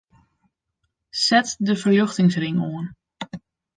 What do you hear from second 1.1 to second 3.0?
Set de ferljochtingsring oan.